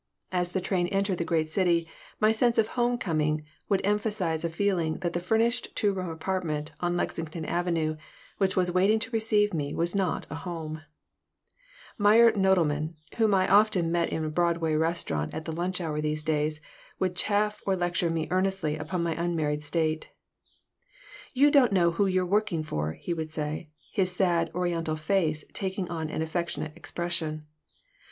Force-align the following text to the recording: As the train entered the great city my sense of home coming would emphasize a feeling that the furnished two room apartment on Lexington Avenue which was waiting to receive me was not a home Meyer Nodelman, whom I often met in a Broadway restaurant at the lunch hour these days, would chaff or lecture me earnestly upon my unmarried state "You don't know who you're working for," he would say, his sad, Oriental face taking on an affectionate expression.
As 0.31 0.53
the 0.53 0.61
train 0.61 0.87
entered 0.87 1.19
the 1.19 1.23
great 1.23 1.47
city 1.47 1.87
my 2.19 2.31
sense 2.31 2.57
of 2.57 2.69
home 2.69 2.97
coming 2.97 3.45
would 3.69 3.81
emphasize 3.85 4.43
a 4.43 4.49
feeling 4.49 4.95
that 5.01 5.13
the 5.13 5.19
furnished 5.19 5.75
two 5.75 5.93
room 5.93 6.09
apartment 6.09 6.71
on 6.79 6.97
Lexington 6.97 7.45
Avenue 7.45 7.97
which 8.39 8.55
was 8.55 8.71
waiting 8.71 8.97
to 8.97 9.11
receive 9.11 9.53
me 9.53 9.75
was 9.75 9.93
not 9.93 10.25
a 10.31 10.35
home 10.41 10.81
Meyer 11.99 12.31
Nodelman, 12.31 12.95
whom 13.17 13.35
I 13.35 13.47
often 13.47 13.91
met 13.91 14.09
in 14.09 14.25
a 14.25 14.29
Broadway 14.29 14.73
restaurant 14.73 15.35
at 15.35 15.45
the 15.45 15.51
lunch 15.51 15.79
hour 15.79 16.01
these 16.01 16.23
days, 16.23 16.61
would 16.97 17.15
chaff 17.15 17.61
or 17.67 17.75
lecture 17.75 18.09
me 18.09 18.27
earnestly 18.31 18.77
upon 18.77 19.03
my 19.03 19.13
unmarried 19.13 19.63
state 19.63 20.09
"You 21.31 21.51
don't 21.51 21.71
know 21.71 21.91
who 21.91 22.07
you're 22.07 22.25
working 22.25 22.63
for," 22.63 22.93
he 22.93 23.13
would 23.13 23.29
say, 23.31 23.69
his 23.91 24.11
sad, 24.15 24.49
Oriental 24.55 24.95
face 24.95 25.45
taking 25.53 25.87
on 25.91 26.09
an 26.09 26.23
affectionate 26.23 26.75
expression. 26.75 27.45